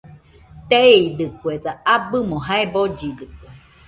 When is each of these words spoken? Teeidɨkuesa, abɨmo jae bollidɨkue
Teeidɨkuesa, 0.69 1.71
abɨmo 1.93 2.37
jae 2.45 2.65
bollidɨkue 2.73 3.47